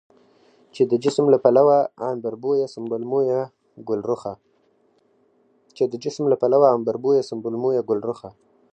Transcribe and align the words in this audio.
چې 0.73 0.81
د 0.91 0.93
جسم 1.03 1.25
له 1.33 1.37
پلوه 1.45 1.77
عنبربويه، 2.07 2.67
سنبل 7.29 7.55
مويه، 7.57 7.79
ګلرخه، 7.93 8.31